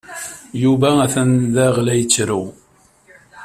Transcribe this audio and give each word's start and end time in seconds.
Yuba 0.63 0.89
atan 1.05 1.31
daɣ 1.55 1.75
la 1.85 1.93
yettru. 1.99 2.41